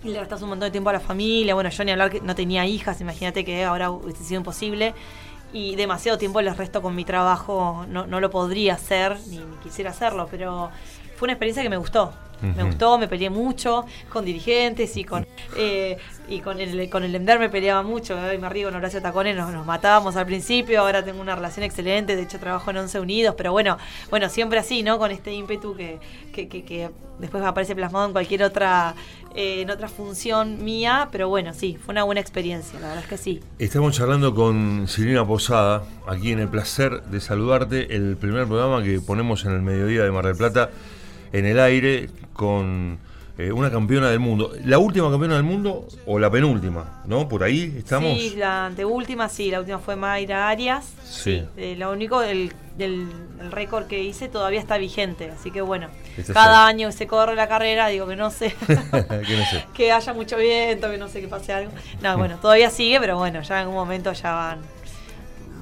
y 0.02 0.08
le 0.08 0.20
restas 0.20 0.42
un 0.42 0.50
montón 0.50 0.66
de 0.66 0.70
tiempo 0.70 0.90
a 0.90 0.92
la 0.92 1.00
familia. 1.00 1.54
Bueno, 1.54 1.70
yo 1.70 1.84
ni 1.84 1.92
hablar 1.92 2.10
que 2.10 2.20
no 2.20 2.34
tenía 2.34 2.66
hijas, 2.66 3.00
imagínate 3.00 3.44
que 3.44 3.64
ahora 3.64 3.90
hubiese 3.90 4.24
sido 4.24 4.38
imposible 4.38 4.94
y 5.52 5.76
demasiado 5.76 6.18
tiempo 6.18 6.40
les 6.40 6.56
resto 6.56 6.82
con 6.82 6.94
mi 6.94 7.04
trabajo, 7.04 7.86
no, 7.88 8.06
no 8.06 8.20
lo 8.20 8.30
podría 8.30 8.74
hacer, 8.74 9.16
ni, 9.28 9.40
quisiera 9.62 9.90
hacerlo, 9.90 10.28
pero 10.30 10.70
fue 11.16 11.26
una 11.26 11.32
experiencia 11.32 11.62
que 11.62 11.70
me 11.70 11.78
gustó. 11.78 12.12
Me 12.42 12.62
gustó, 12.62 12.98
me 12.98 13.08
peleé 13.08 13.30
mucho 13.30 13.84
con 14.10 14.24
dirigentes 14.24 14.96
y 14.96 15.04
con 15.04 15.26
eh, 15.56 15.98
y 16.28 16.40
con 16.40 16.60
el 16.60 16.88
con 16.90 17.04
el 17.04 17.14
Ender 17.14 17.38
me 17.38 17.48
peleaba 17.48 17.82
mucho. 17.82 18.16
Hoy 18.18 18.38
me 18.38 18.48
río 18.48 18.68
con 18.68 18.76
Horacio 18.76 19.02
Tacones, 19.02 19.36
nos, 19.36 19.52
nos 19.52 19.66
matábamos 19.66 20.16
al 20.16 20.26
principio, 20.26 20.80
ahora 20.80 21.04
tengo 21.04 21.20
una 21.20 21.34
relación 21.34 21.64
excelente, 21.64 22.16
de 22.16 22.22
hecho 22.22 22.38
trabajo 22.38 22.70
en 22.70 22.78
Once 22.78 22.98
Unidos, 22.98 23.34
pero 23.36 23.52
bueno, 23.52 23.78
bueno, 24.10 24.28
siempre 24.28 24.58
así, 24.58 24.82
¿no? 24.82 24.98
Con 24.98 25.10
este 25.10 25.32
ímpetu 25.32 25.74
que, 25.74 25.98
que, 26.32 26.48
que, 26.48 26.64
que 26.64 26.90
después 27.18 27.42
aparece 27.44 27.74
plasmado 27.74 28.06
en 28.06 28.12
cualquier 28.12 28.42
otra 28.42 28.94
eh, 29.34 29.62
en 29.62 29.70
otra 29.70 29.88
función 29.88 30.64
mía, 30.64 31.08
pero 31.12 31.28
bueno, 31.28 31.52
sí, 31.54 31.78
fue 31.84 31.92
una 31.92 32.04
buena 32.04 32.20
experiencia, 32.20 32.78
la 32.80 32.88
verdad 32.88 33.04
es 33.04 33.10
que 33.10 33.18
sí. 33.18 33.40
Estamos 33.58 33.96
charlando 33.96 34.34
con 34.34 34.86
Silvina 34.88 35.26
Posada, 35.26 35.84
aquí 36.06 36.32
en 36.32 36.40
el 36.40 36.48
placer 36.48 37.02
de 37.04 37.20
saludarte, 37.20 37.94
el 37.94 38.16
primer 38.16 38.46
programa 38.46 38.82
que 38.82 39.00
ponemos 39.00 39.44
en 39.44 39.52
el 39.52 39.62
mediodía 39.62 40.02
de 40.02 40.10
Mar 40.10 40.26
del 40.26 40.36
Plata 40.36 40.70
en 41.32 41.46
el 41.46 41.60
aire 41.60 42.08
con 42.32 42.98
eh, 43.38 43.52
una 43.52 43.70
campeona 43.70 44.10
del 44.10 44.18
mundo. 44.18 44.52
¿La 44.64 44.78
última 44.78 45.08
campeona 45.10 45.34
del 45.36 45.44
mundo 45.44 45.86
o 46.06 46.18
la 46.18 46.28
penúltima? 46.28 47.02
¿No? 47.04 47.28
Por 47.28 47.44
ahí 47.44 47.72
estamos. 47.78 48.18
Sí, 48.18 48.34
la 48.36 48.66
anteúltima, 48.66 49.28
sí, 49.28 49.50
la 49.50 49.60
última 49.60 49.78
fue 49.78 49.94
Mayra 49.94 50.48
Arias. 50.48 50.92
Sí. 51.04 51.44
Eh, 51.56 51.76
lo 51.78 51.92
único, 51.92 52.20
el, 52.22 52.52
el, 52.80 53.06
el 53.40 53.52
récord 53.52 53.86
que 53.86 54.02
hice 54.02 54.28
todavía 54.28 54.58
está 54.58 54.76
vigente, 54.76 55.30
así 55.30 55.52
que 55.52 55.60
bueno, 55.60 55.88
cada 56.32 56.66
año 56.66 56.90
se 56.90 57.06
corre 57.06 57.36
la 57.36 57.46
carrera, 57.46 57.86
digo 57.86 58.08
que 58.08 58.16
no 58.16 58.32
sé, 58.32 58.56
que, 58.66 58.74
no 58.74 59.44
sé. 59.44 59.64
que 59.74 59.92
haya 59.92 60.12
mucho 60.12 60.36
viento, 60.36 60.90
que 60.90 60.98
no 60.98 61.08
sé 61.08 61.20
que 61.20 61.28
pase 61.28 61.52
algo. 61.52 61.70
No, 62.02 62.18
bueno, 62.18 62.38
todavía 62.38 62.70
sigue, 62.70 62.98
pero 62.98 63.18
bueno, 63.18 63.42
ya 63.42 63.62
en 63.62 63.68
un 63.68 63.74
momento 63.74 64.12
ya 64.12 64.32
van 64.32 64.77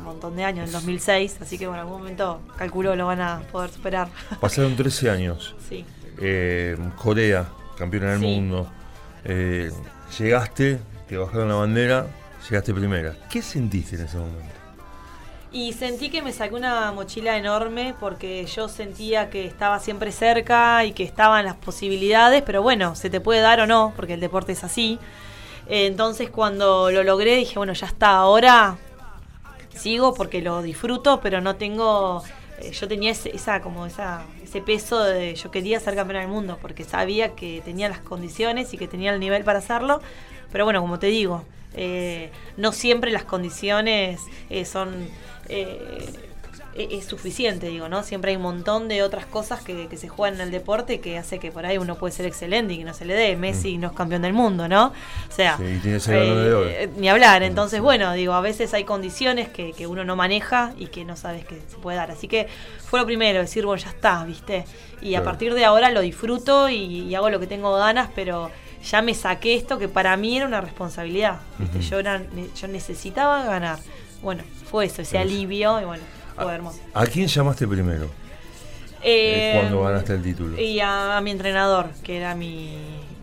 montón 0.07 0.37
de 0.37 0.45
años, 0.45 0.67
en 0.67 0.73
2006, 0.73 1.39
así 1.43 1.59
que 1.59 1.67
bueno, 1.67 1.83
en 1.83 1.87
algún 1.87 2.01
momento 2.03 2.41
calculo 2.57 2.95
lo 2.97 3.07
van 3.07 3.21
a 3.21 3.41
poder 3.53 3.71
superar. 3.71 4.09
Pasaron 4.41 4.75
13 4.77 5.11
años. 5.11 5.55
Sí. 5.69 5.85
Eh, 6.21 6.77
Corea, 6.97 7.47
campeona 7.77 8.13
del 8.13 8.21
Sí. 8.21 8.27
mundo. 8.27 8.67
Eh, 9.25 9.71
llegaste, 10.19 10.79
te 11.09 11.17
bajaron 11.17 11.49
la 11.49 11.55
bandera, 11.57 12.07
llegaste 12.49 12.73
primera. 12.73 13.15
¿Qué 13.31 13.43
sentiste 13.43 13.97
en 13.97 14.03
ese 14.05 14.17
momento? 14.17 14.55
Y 15.53 15.73
sentí 15.73 16.11
que 16.11 16.23
me 16.23 16.33
saqué 16.33 16.55
una 16.55 16.93
mochila 16.93 17.37
enorme 17.39 17.95
porque 17.99 18.45
yo 18.47 18.69
sentía 18.69 19.31
que 19.31 19.47
estaba 19.47 19.79
siempre 19.79 20.13
cerca 20.13 20.85
y 20.85 20.93
que 20.93 21.03
estaban 21.05 21.45
las 21.47 21.55
posibilidades, 21.57 22.43
pero 22.43 22.63
bueno, 22.63 22.95
se 22.95 23.09
te 23.11 23.21
puede 23.21 23.41
dar 23.41 23.61
o 23.61 23.67
no, 23.67 23.93
porque 23.97 24.15
el 24.15 24.21
deporte 24.21 24.53
es 24.53 24.65
así. 24.65 24.99
Eh, 25.69 25.87
Entonces 25.87 26.29
cuando 26.31 26.91
lo 26.91 27.03
logré 27.05 27.37
dije, 27.37 27.59
bueno, 27.59 27.73
ya 27.73 27.87
está, 27.87 28.11
ahora 28.17 28.77
sigo 29.77 30.15
porque 30.15 30.43
lo 30.43 30.63
disfruto, 30.63 31.21
pero 31.21 31.41
no 31.41 31.57
tengo, 31.57 32.23
eh, 32.61 32.73
yo 32.73 32.89
tenía 32.89 33.13
ese, 33.13 33.35
esa 33.35 33.61
como 33.61 33.87
esa 33.87 34.25
ese 34.43 34.61
peso 34.61 35.03
de 35.03 35.35
yo 35.35 35.51
quería 35.51 35.81
ser 35.81 35.97
campeona 35.97 36.21
del 36.21 36.29
mundo 36.29 36.59
porque 36.63 36.85
sabía 36.85 37.35
que 37.35 37.61
tenía 37.65 37.89
las 37.89 37.99
condiciones 37.99 38.73
y 38.73 38.79
que 38.79 38.87
tenía 38.87 39.13
el 39.13 39.21
nivel 39.21 39.45
para 39.45 39.59
hacerlo, 39.59 40.01
pero 40.53 40.65
bueno, 40.65 40.81
como 40.81 40.99
te 40.99 41.09
digo, 41.09 41.45
eh, 41.75 42.31
no 42.57 42.73
siempre 42.73 43.11
las 43.11 43.25
condiciones 43.25 44.21
eh, 44.49 44.65
son 44.65 45.09
eh, 45.49 46.07
es 46.79 47.05
suficiente, 47.07 47.69
digo, 47.69 47.89
¿no? 47.89 48.03
Siempre 48.03 48.31
hay 48.33 48.37
un 48.37 48.43
montón 48.43 48.89
de 48.89 49.03
otras 49.03 49.27
cosas 49.27 49.63
que, 49.63 49.87
que 49.89 49.97
se 49.97 50.09
juegan 50.09 50.35
en 50.37 50.41
el 50.43 50.51
deporte 50.51 51.01
que 51.01 51.19
hace 51.19 51.39
que 51.39 51.51
por 51.51 51.65
ahí 51.67 51.79
uno 51.79 51.95
puede 51.97 52.13
ser 52.13 52.27
excelente 52.27 52.75
y 52.75 52.79
que 52.79 52.85
no 52.85 52.95
se 52.95 53.05
le 53.05 53.15
dé. 53.15 53.37
Messi 53.37 53.79
no 53.79 53.89
es 53.89 53.93
campeón 53.95 54.23
del 54.23 54.33
mundo, 54.33 54.69
¿no? 54.69 54.87
O 55.29 55.33
sea, 55.33 55.57
Sí, 55.57 55.79
tiene 55.83 55.97
oro. 55.97 56.67
eh, 56.69 56.91
ni 56.97 57.09
hablar. 57.09 57.43
Entonces, 57.43 57.81
bueno, 57.81 58.13
digo, 58.13 58.33
a 58.35 58.41
veces 58.41 58.75
hay 58.75 58.85
condiciones 58.85 59.49
que, 59.49 59.73
que 59.73 59.87
uno 59.87 60.05
no 60.05 60.17
maneja 60.17 60.73
y 60.79 60.87
que 60.87 61.05
no 61.05 61.17
sabes 61.17 61.45
que 61.45 61.61
se 61.69 61.77
puede 61.79 61.97
dar. 61.97 62.11
Así 62.11 62.29
que 62.29 62.49
fue 62.85 63.01
lo 63.01 63.07
primero, 63.07 63.41
decir, 63.41 63.65
bueno, 63.67 63.83
ya 63.83 63.91
está, 63.91 64.25
¿viste? 64.25 64.65
Y 65.01 65.15
a 65.15 65.23
partir 65.25 65.55
de 65.55 65.65
ahora 65.65 65.91
lo 65.91 66.01
disfruto 66.01 66.69
y, 66.69 66.77
y 67.03 67.15
hago 67.15 67.31
lo 67.31 67.41
que 67.41 67.47
tengo 67.47 67.75
ganas, 67.77 68.09
pero 68.15 68.51
ya 68.85 69.03
me 69.03 69.15
saqué 69.15 69.55
esto 69.57 69.79
que 69.79 69.89
para 69.89 70.17
mí 70.17 70.37
era 70.37 70.47
una 70.47 70.61
responsabilidad. 70.61 71.39
¿viste? 71.59 71.81
Yo, 71.81 71.99
era- 71.99 72.23
yo 72.61 72.69
necesitaba 72.69 73.45
ganar. 73.45 73.79
Bueno, 74.23 74.43
fue 74.71 74.87
eso, 74.87 75.03
ese 75.03 75.19
alivio 75.19 75.81
y 75.81 75.85
bueno, 75.85 76.03
fue 76.37 76.53
¿A- 76.53 76.55
hermoso. 76.55 76.79
¿A 76.95 77.07
quién 77.07 77.27
llamaste 77.27 77.67
primero? 77.67 78.09
Eh, 79.03 79.53
cuando 79.55 79.83
ganaste 79.83 80.15
el 80.15 80.23
título. 80.23 80.61
Y 80.61 80.81
a, 80.81 81.17
a 81.17 81.21
mi 81.21 81.31
entrenador, 81.31 81.91
que 82.03 82.17
era 82.17 82.35
mi, 82.35 82.77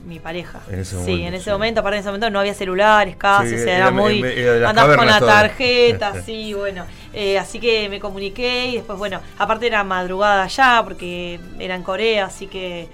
mi 0.06 0.20
pareja. 0.20 0.62
En 0.70 0.80
ese 0.80 0.92
Sí, 0.92 0.98
momento, 1.02 1.28
en 1.28 1.34
ese 1.34 1.44
sí. 1.46 1.50
momento, 1.52 1.80
aparte 1.82 1.98
en 1.98 2.00
ese 2.02 2.10
momento 2.10 2.30
no 2.30 2.40
había 2.40 2.54
celulares 2.54 3.16
casi, 3.18 3.50
Sí, 3.50 3.56
o 3.56 3.58
sea, 3.58 3.76
era- 3.78 3.88
era 3.88 3.92
muy... 3.92 4.22
era 4.24 4.70
andabas 4.70 4.96
con 4.98 5.08
la 5.08 5.20
tarjeta, 5.20 6.22
sí, 6.26 6.54
bueno. 6.54 6.86
Eh, 7.14 7.38
así 7.38 7.60
que 7.60 7.90
me 7.90 8.00
comuniqué 8.00 8.68
y 8.68 8.76
después, 8.76 8.98
bueno, 8.98 9.20
aparte 9.38 9.68
era 9.68 9.84
madrugada 9.84 10.44
allá, 10.44 10.82
porque 10.84 11.40
era 11.60 11.76
en 11.76 11.84
Corea, 11.84 12.26
así 12.28 12.48
que 12.48 12.88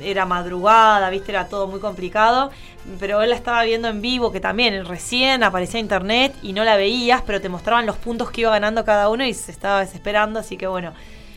era 0.00 0.24
madrugada, 0.26 1.10
viste, 1.10 1.32
era 1.32 1.48
todo 1.48 1.66
muy 1.66 1.80
complicado, 1.80 2.50
pero 3.00 3.22
él 3.22 3.30
la 3.30 3.36
estaba 3.36 3.62
viendo 3.64 3.88
en 3.88 4.00
vivo, 4.00 4.32
que 4.32 4.40
también 4.40 4.84
recién 4.86 5.42
aparecía 5.42 5.80
internet 5.80 6.34
y 6.42 6.52
no 6.52 6.64
la 6.64 6.76
veías, 6.76 7.22
pero 7.26 7.40
te 7.40 7.48
mostraban 7.48 7.86
los 7.86 7.96
puntos 7.96 8.30
que 8.30 8.42
iba 8.42 8.50
ganando 8.50 8.84
cada 8.84 9.08
uno 9.08 9.24
y 9.24 9.34
se 9.34 9.50
estaba 9.52 9.80
desesperando, 9.80 10.40
así 10.40 10.56
que 10.56 10.66
bueno, 10.66 10.92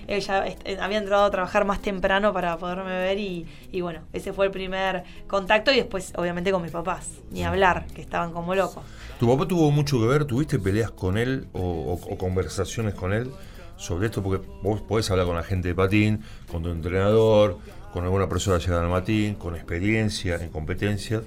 él 0.07 0.19
ya 0.21 0.45
est- 0.45 0.60
eh, 0.65 0.77
había 0.81 0.98
entrado 0.98 1.24
a 1.25 1.31
trabajar 1.31 1.63
más 1.65 1.81
temprano 1.81 2.33
para 2.33 2.57
poderme 2.57 2.91
ver 2.91 3.17
y, 3.19 3.45
y 3.71 3.81
bueno, 3.81 4.01
ese 4.13 4.33
fue 4.33 4.45
el 4.48 4.51
primer 4.51 5.03
contacto 5.27 5.71
y 5.71 5.77
después 5.77 6.13
obviamente 6.17 6.51
con 6.51 6.62
mis 6.62 6.71
papás, 6.71 7.10
ni 7.31 7.43
hablar, 7.43 7.86
que 7.93 8.01
estaban 8.01 8.31
como 8.33 8.55
locos. 8.55 8.83
¿Tu 9.19 9.27
papá 9.29 9.48
tuvo 9.48 9.69
mucho 9.71 10.00
que 10.00 10.07
ver? 10.07 10.25
¿Tuviste 10.25 10.57
peleas 10.60 10.91
con 10.91 11.17
él 11.17 11.48
o, 11.53 11.60
o- 11.62 12.13
o 12.13 12.17
conversaciones 12.17 12.95
con 12.95 13.13
él 13.13 13.31
sobre 13.77 14.07
esto? 14.07 14.21
Porque 14.24 14.45
vos 14.63 14.81
podés 14.81 15.10
hablar 15.12 15.27
con 15.27 15.36
la 15.36 15.43
gente 15.43 15.67
de 15.67 15.75
patín, 15.75 16.24
con 16.51 16.63
tu 16.63 16.69
entrenador, 16.69 17.57
con 17.93 18.03
alguna 18.03 18.27
persona 18.29 18.57
llegada 18.57 18.83
al 18.83 18.89
patín, 18.91 19.36
con 19.36 19.55
experiencia 19.55 20.36
en 20.36 20.50
competencias, 20.50 21.24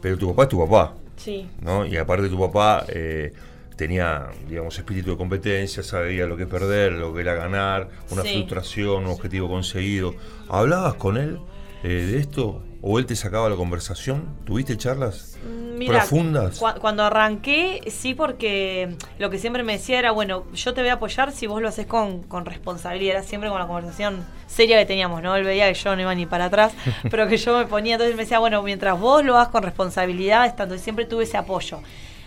pero 0.00 0.16
tu 0.18 0.28
papá 0.30 0.44
es 0.44 0.48
tu 0.50 0.58
papá, 0.66 0.94
Sí. 1.16 1.48
¿no? 1.60 1.86
Y 1.86 1.96
aparte 1.96 2.28
tu 2.28 2.38
papá 2.38 2.84
eh, 2.88 3.32
tenía, 3.76 4.28
digamos, 4.48 4.76
espíritu 4.78 5.10
de 5.12 5.16
competencia, 5.16 5.82
sabía 5.82 6.26
lo 6.26 6.36
que 6.36 6.44
es 6.44 6.48
perder, 6.48 6.92
lo 6.92 7.14
que 7.14 7.20
era 7.22 7.34
ganar, 7.34 7.88
una 8.10 8.22
Sí. 8.22 8.34
frustración, 8.34 9.04
un 9.04 9.10
objetivo 9.10 9.48
conseguido. 9.48 10.14
¿Hablabas 10.48 10.94
con 10.94 11.16
él 11.16 11.38
eh, 11.82 11.88
de 11.88 12.18
esto? 12.18 12.62
¿O 12.82 12.98
él 12.98 13.06
te 13.06 13.16
sacaba 13.16 13.48
la 13.48 13.56
conversación? 13.56 14.36
¿Tuviste 14.44 14.76
charlas 14.76 15.38
Mm, 15.44 15.78
Mira, 15.78 15.98
profundas? 15.98 16.60
cua- 16.60 16.78
cuando 16.78 17.04
arranqué, 17.04 17.80
sí, 17.90 18.14
porque 18.14 18.96
lo 19.18 19.28
que 19.30 19.38
siempre 19.38 19.62
me 19.62 19.74
decía 19.74 19.98
era, 19.98 20.10
bueno, 20.10 20.44
yo 20.54 20.72
te 20.74 20.80
voy 20.80 20.88
a 20.90 20.94
apoyar 20.94 21.32
si 21.32 21.46
vos 21.46 21.60
lo 21.60 21.68
haces 21.68 21.86
con, 21.86 22.22
con 22.22 22.46
responsabilidad. 22.46 23.16
Era 23.16 23.22
siempre 23.24 23.50
con 23.50 23.58
la 23.58 23.66
conversación 23.66 24.24
seria 24.46 24.78
que 24.78 24.86
teníamos, 24.86 25.22
¿no? 25.22 25.36
Él 25.36 25.44
veía 25.44 25.68
que 25.72 25.78
yo 25.78 25.94
no 25.94 26.02
iba 26.02 26.14
ni 26.14 26.26
para 26.26 26.46
atrás, 26.46 26.72
pero 27.10 27.28
que 27.28 27.36
yo 27.36 27.58
me 27.58 27.66
ponía, 27.66 27.94
entonces 27.94 28.16
me 28.16 28.22
decía, 28.22 28.38
bueno, 28.38 28.62
mientras 28.62 28.98
vos 28.98 29.24
lo 29.24 29.36
hagas 29.36 29.48
con 29.48 29.62
responsabilidad, 29.62 30.46
estando, 30.46 30.74
y 30.74 30.78
siempre 30.78 31.04
tuve 31.04 31.24
ese 31.24 31.36
apoyo. 31.36 31.80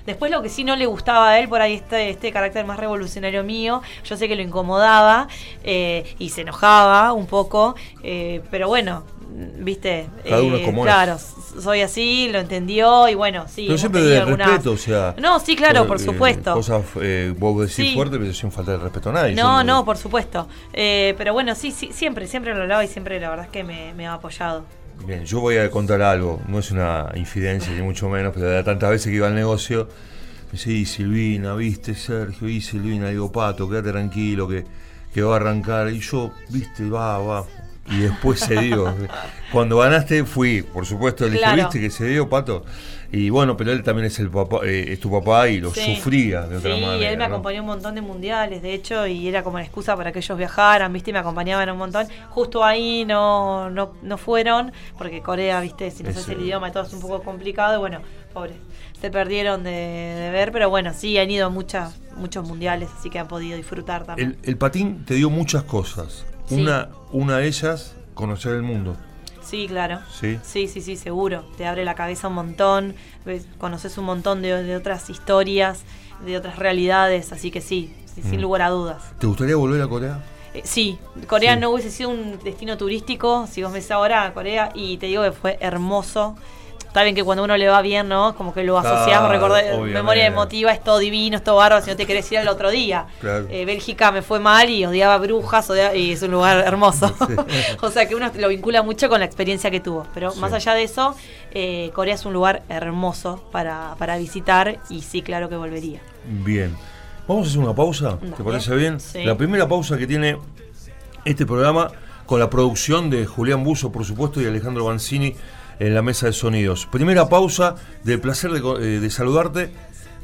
Después 0.05 0.31
lo 0.31 0.41
que 0.41 0.49
sí 0.49 0.63
no 0.63 0.75
le 0.75 0.85
gustaba 0.85 1.29
a 1.31 1.39
él, 1.39 1.49
por 1.49 1.61
ahí 1.61 1.73
este, 1.75 2.09
este 2.09 2.31
carácter 2.31 2.65
más 2.65 2.79
revolucionario 2.79 3.43
mío, 3.43 3.81
yo 4.03 4.15
sé 4.17 4.27
que 4.27 4.35
lo 4.35 4.41
incomodaba 4.41 5.27
eh, 5.63 6.15
y 6.19 6.29
se 6.29 6.41
enojaba 6.41 7.13
un 7.13 7.27
poco, 7.27 7.75
eh, 8.03 8.41
pero 8.49 8.67
bueno, 8.67 9.03
viste, 9.59 10.07
Cada 10.27 10.41
uno 10.41 10.55
es 10.57 10.61
eh, 10.61 10.65
como 10.65 10.83
claro, 10.83 11.17
soy 11.17 11.81
así, 11.81 12.29
lo 12.31 12.39
entendió 12.39 13.07
y 13.07 13.15
bueno, 13.15 13.45
sí. 13.47 13.65
Pero 13.67 13.77
siempre 13.77 14.01
de 14.03 14.17
algunas- 14.19 14.47
respeto, 14.47 14.71
o 14.71 14.77
sea. 14.77 15.15
No, 15.19 15.39
sí, 15.39 15.55
claro, 15.55 15.87
por 15.87 15.97
eh, 15.97 16.03
supuesto. 16.03 16.53
Cosas, 16.53 16.83
eh, 17.01 17.33
vos 17.37 17.59
decís 17.61 17.75
Sí. 17.89 17.93
fuerte, 17.95 18.17
pero 18.19 18.33
sin 18.33 18.51
falta 18.51 18.71
de 18.73 18.77
respeto 18.79 19.09
a 19.09 19.13
nadie. 19.13 19.35
No, 19.35 19.63
no, 19.63 19.85
por 19.85 19.97
supuesto. 19.97 20.47
Eh, 20.73 21.15
pero 21.17 21.33
bueno, 21.33 21.55
sí, 21.55 21.71
sí, 21.71 21.91
siempre, 21.93 22.27
siempre 22.27 22.53
lo 22.55 22.61
hablaba 22.61 22.83
y 22.83 22.87
siempre 22.87 23.19
la 23.19 23.29
verdad 23.29 23.45
es 23.45 23.51
que 23.51 23.63
me, 23.63 23.93
me 23.93 24.07
ha 24.07 24.13
apoyado. 24.13 24.65
Bien, 25.05 25.23
yo 25.25 25.39
voy 25.39 25.57
a 25.57 25.69
contar 25.71 26.01
algo, 26.01 26.41
no 26.47 26.59
es 26.59 26.71
una 26.71 27.09
infidencia 27.15 27.71
ni 27.73 27.81
mucho 27.81 28.09
menos, 28.09 28.33
pero 28.33 28.47
de 28.49 28.63
tantas 28.63 28.89
veces 28.89 29.07
que 29.07 29.15
iba 29.15 29.27
al 29.27 29.35
negocio, 29.35 29.87
me 30.47 30.51
dice, 30.53 30.71
y 30.71 30.85
Silvina, 30.85 31.53
viste, 31.55 31.95
Sergio, 31.95 32.49
y 32.49 32.59
Silvina, 32.59 33.07
digo, 33.07 33.31
Pato, 33.31 33.69
quédate 33.69 33.91
tranquilo, 33.91 34.45
que, 34.47 34.65
que 35.13 35.21
va 35.21 35.33
a 35.33 35.35
arrancar. 35.37 35.89
Y 35.89 35.99
yo, 36.01 36.31
viste, 36.49 36.89
va, 36.89 37.17
va. 37.19 37.45
Y 37.91 37.97
después 38.01 38.39
se 38.39 38.55
dio. 38.61 38.93
Cuando 39.51 39.77
ganaste 39.79 40.23
fui, 40.23 40.61
por 40.61 40.85
supuesto, 40.85 41.25
le 41.25 41.31
dije, 41.31 41.43
Claro. 41.43 41.57
viste 41.63 41.79
que 41.79 41.89
se 41.89 42.05
dio, 42.05 42.29
Pato. 42.29 42.63
Y 43.11 43.31
bueno, 43.31 43.57
pero 43.57 43.71
él 43.71 43.81
también 43.81 44.05
es 44.05 44.19
el 44.19 44.29
papá, 44.29 44.59
eh, 44.63 44.93
es 44.93 44.99
tu 44.99 45.09
papá 45.09 45.49
y 45.49 45.59
lo 45.59 45.71
Sí. 45.73 45.95
sufría 45.95 46.41
de 46.41 46.57
otra 46.57 46.75
sí, 46.75 46.81
manera. 46.81 47.09
él 47.09 47.17
me 47.17 47.27
¿no? 47.27 47.33
acompañó 47.33 47.61
un 47.61 47.65
montón 47.65 47.95
de 47.95 48.01
mundiales, 48.01 48.61
de 48.61 48.73
hecho, 48.75 49.07
y 49.07 49.27
era 49.27 49.41
como 49.43 49.57
la 49.57 49.63
excusa 49.63 49.95
para 49.97 50.11
que 50.11 50.19
ellos 50.19 50.37
viajaran, 50.37 50.93
¿viste? 50.93 51.09
Y 51.09 51.13
me 51.13 51.19
acompañaban 51.19 51.67
un 51.71 51.77
montón. 51.79 52.05
Justo 52.29 52.63
ahí 52.63 53.05
no, 53.05 53.71
no, 53.71 53.93
no 54.03 54.17
fueron, 54.19 54.71
porque 54.95 55.21
Corea, 55.21 55.59
¿viste? 55.61 55.89
Si 55.89 56.03
no 56.03 56.09
sabes 56.11 56.25
Ese- 56.25 56.33
el 56.33 56.41
idioma 56.41 56.69
y 56.69 56.71
todo 56.71 56.83
es 56.83 56.93
un 56.93 57.01
poco 57.01 57.23
complicado, 57.23 57.77
y 57.77 57.79
bueno, 57.79 58.01
pobre, 58.31 58.53
se 59.01 59.09
perdieron 59.09 59.63
de, 59.63 59.71
de 59.71 60.29
ver, 60.29 60.51
pero 60.51 60.69
bueno, 60.69 60.93
sí, 60.93 61.17
han 61.17 61.31
ido 61.31 61.47
a 61.47 61.49
muchas, 61.49 61.99
muchos 62.15 62.47
mundiales, 62.47 62.89
así 62.99 63.09
que 63.09 63.17
han 63.17 63.27
podido 63.27 63.57
disfrutar 63.57 64.05
también. 64.05 64.37
El, 64.43 64.49
el 64.51 64.57
patín 64.57 65.03
te 65.05 65.15
dio 65.15 65.31
muchas 65.31 65.63
cosas. 65.63 66.25
Sí. 66.49 66.61
Una, 66.61 66.89
una 67.11 67.37
de 67.37 67.47
ellas, 67.47 67.95
conocer 68.13 68.53
el 68.55 68.63
mundo. 68.63 68.97
Sí, 69.41 69.67
claro. 69.67 69.99
Sí. 70.11 70.37
Sí, 70.43 70.67
sí, 70.67 70.81
sí, 70.81 70.95
seguro. 70.97 71.43
Te 71.57 71.65
abre 71.65 71.85
la 71.85 71.95
cabeza 71.95 72.27
un 72.27 72.35
montón, 72.35 72.95
conoces 73.57 73.97
un 73.97 74.05
montón 74.05 74.41
de, 74.41 74.61
de 74.63 74.75
otras 74.75 75.09
historias, 75.09 75.83
de 76.25 76.37
otras 76.37 76.57
realidades, 76.59 77.31
así 77.31 77.49
que 77.49 77.61
sí, 77.61 77.93
sí, 78.13 78.21
sin 78.21 78.37
Mm. 78.39 78.41
lugar 78.41 78.61
a 78.63 78.69
dudas. 78.69 79.01
¿Te 79.19 79.25
gustaría 79.27 79.55
volver 79.55 79.81
a 79.81 79.87
Corea? 79.87 80.23
Eh, 80.53 80.61
sí, 80.65 80.97
Corea 81.27 81.55
no 81.55 81.69
hubiese 81.71 81.91
sido 81.91 82.09
un 82.09 82.39
destino 82.43 82.77
turístico, 82.77 83.47
si 83.49 83.63
vos 83.63 83.71
ves 83.71 83.89
ahora 83.91 84.33
Corea, 84.33 84.71
y 84.73 84.97
te 84.97 85.05
digo 85.05 85.23
que 85.23 85.31
fue 85.31 85.57
hermoso. 85.61 86.35
Está 86.89 87.03
bien 87.03 87.15
que 87.15 87.23
cuando 87.23 87.43
uno 87.43 87.55
le 87.55 87.67
va 87.67 87.83
bien, 87.83 88.09
¿no? 88.09 88.35
Como 88.35 88.51
que 88.51 88.63
lo 88.63 88.75
asociás, 88.79 89.19
claro, 89.19 89.81
memoria 89.83 90.25
emotiva, 90.25 90.71
es 90.71 90.83
todo 90.83 90.97
divino, 90.97 91.37
es 91.37 91.43
todo 91.43 91.57
bárbaro, 91.57 91.85
si 91.85 91.91
no 91.91 91.95
te 91.95 92.07
querés 92.07 92.31
ir 92.31 92.39
al 92.39 92.47
otro 92.47 92.71
día. 92.71 93.05
Eh, 93.23 93.63
Bélgica 93.63 94.11
me 94.11 94.23
fue 94.23 94.39
mal 94.39 94.71
y 94.71 94.83
odiaba 94.85 95.19
brujas 95.19 95.71
y 95.93 96.13
es 96.13 96.23
un 96.23 96.31
lugar 96.31 96.57
hermoso. 96.65 97.13
o 97.81 97.91
sea 97.91 98.07
que 98.07 98.15
uno 98.15 98.31
lo 98.35 98.47
vincula 98.47 98.81
mucho 98.81 99.07
con 99.07 99.19
la 99.19 99.27
experiencia 99.27 99.69
que 99.69 99.79
tuvo. 99.79 100.07
Pero 100.15 100.33
más 100.35 100.51
allá 100.51 100.73
de 100.73 100.81
eso, 100.81 101.15
eh, 101.51 101.91
Corea 101.93 102.15
es 102.15 102.25
un 102.25 102.33
lugar 102.33 102.63
hermoso 102.69 103.43
para, 103.51 103.93
para 103.99 104.17
visitar 104.17 104.79
y 104.89 105.03
sí, 105.03 105.21
claro 105.21 105.47
que 105.47 105.57
volvería. 105.57 106.01
Bien. 106.25 106.75
Vamos 107.27 107.45
a 107.45 107.49
hacer 107.51 107.61
una 107.61 107.75
pausa, 107.75 108.17
¿te 108.35 108.43
parece 108.43 108.75
bien? 108.75 108.97
La 109.23 109.37
primera 109.37 109.67
pausa 109.67 109.95
que 109.95 110.07
tiene 110.07 110.39
este 111.23 111.45
programa 111.45 111.91
con 112.25 112.39
la 112.39 112.49
producción 112.49 113.11
de 113.11 113.27
Julián 113.27 113.63
Buzo, 113.63 113.91
por 113.91 114.05
supuesto, 114.05 114.41
y 114.41 114.47
Alejandro 114.47 114.85
Banzini 114.85 115.35
en 115.79 115.95
la 115.95 116.01
mesa 116.01 116.27
de 116.27 116.33
sonidos. 116.33 116.85
Primera 116.85 117.29
pausa 117.29 117.75
del 118.03 118.19
placer 118.19 118.51
de, 118.51 119.05
eh, 119.05 119.09
saludarte, 119.09 119.71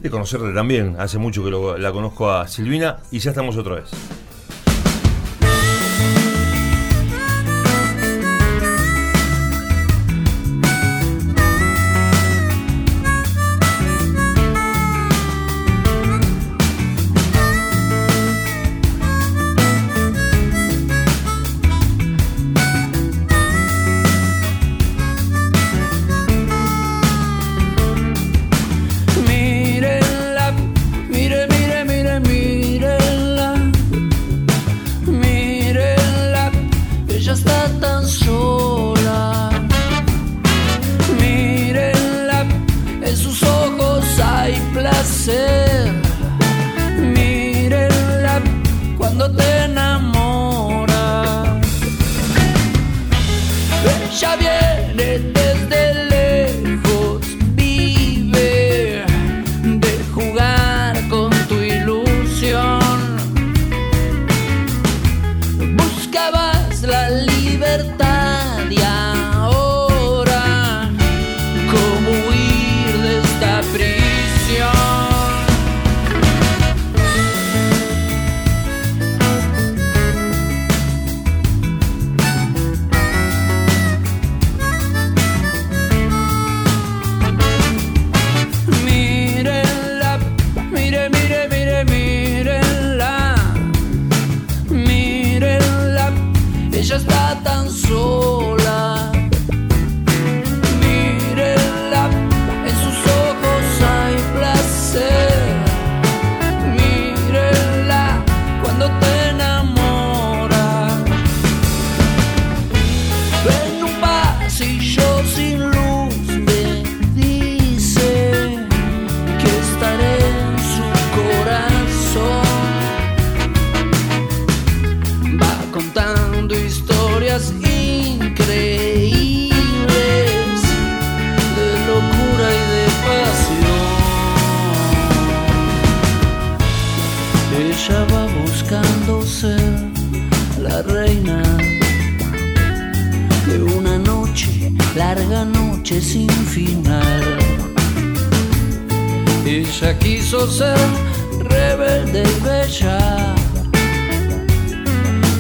de 0.02 0.10
conocerte 0.10 0.54
también. 0.54 0.96
Hace 1.00 1.18
mucho 1.18 1.44
que 1.44 1.80
la 1.80 1.92
conozco 1.92 2.30
a 2.30 2.48
Silvina 2.48 2.98
y 3.12 3.20
ya 3.20 3.32
estamos 3.32 3.58
otra 3.58 3.76
vez. 3.76 3.92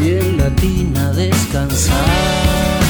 Y 0.02 0.12
en 0.12 0.38
la 0.38 0.50
tina 0.56 1.12
descansar. 1.13 2.85